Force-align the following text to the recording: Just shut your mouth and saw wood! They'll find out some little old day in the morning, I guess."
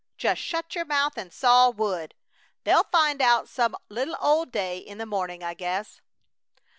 Just 0.17 0.41
shut 0.41 0.73
your 0.73 0.85
mouth 0.85 1.15
and 1.15 1.31
saw 1.31 1.69
wood! 1.69 2.15
They'll 2.63 2.85
find 2.85 3.21
out 3.21 3.47
some 3.47 3.75
little 3.87 4.17
old 4.19 4.51
day 4.51 4.79
in 4.79 4.97
the 4.97 5.05
morning, 5.05 5.43
I 5.43 5.53
guess." 5.53 6.01